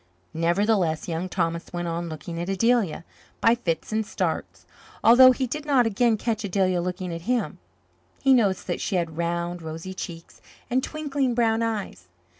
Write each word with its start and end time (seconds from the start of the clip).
Nevertheless, 0.33 1.07
Young 1.07 1.29
Thomas 1.29 1.71
went 1.71 1.87
on 1.87 2.09
looking 2.09 2.39
at 2.41 2.49
Adelia 2.49 3.05
by 3.39 3.53
fits 3.53 3.91
and 3.91 4.03
starts, 4.03 4.65
although 5.03 5.31
he 5.31 5.45
did 5.45 5.63
not 5.63 5.85
again 5.85 6.17
catch 6.17 6.43
Adelia 6.43 6.81
looking 6.81 7.13
at 7.13 7.29
him. 7.29 7.59
He 8.23 8.33
noticed 8.33 8.65
that 8.65 8.81
she 8.81 8.95
had 8.95 9.15
round 9.15 9.61
rosy 9.61 9.93
cheeks 9.93 10.41
and 10.71 10.83
twinkling 10.83 11.35
brown 11.35 11.61
eyes. 11.61 12.07